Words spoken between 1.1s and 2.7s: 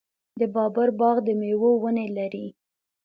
د میوو ونې لري.